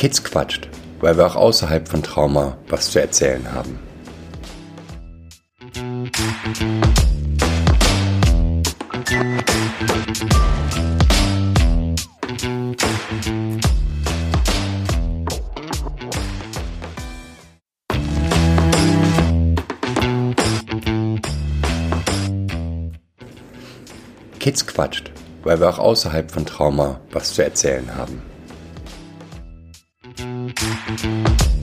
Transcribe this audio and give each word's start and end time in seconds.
Kids 0.00 0.24
quatscht, 0.24 0.66
weil 1.00 1.18
wir 1.18 1.26
auch 1.26 1.36
außerhalb 1.36 1.86
von 1.86 2.02
Trauma 2.02 2.56
was 2.70 2.90
zu 2.90 2.98
erzählen 3.02 3.52
haben. 3.52 3.78
Kids 24.38 24.66
quatscht, 24.66 25.10
weil 25.42 25.60
wir 25.60 25.68
auch 25.68 25.78
außerhalb 25.78 26.30
von 26.30 26.46
Trauma 26.46 27.02
was 27.12 27.34
zu 27.34 27.44
erzählen 27.44 27.94
haben. 27.94 28.29
Música 30.90 31.59